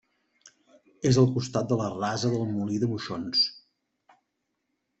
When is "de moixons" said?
2.85-3.47